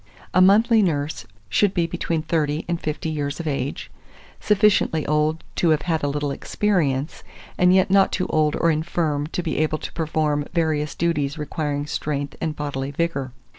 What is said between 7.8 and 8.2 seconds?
not